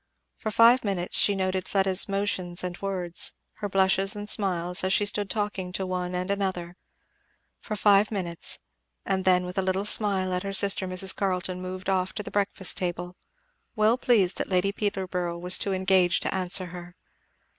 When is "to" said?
5.73-5.85, 12.13-12.23, 16.23-16.33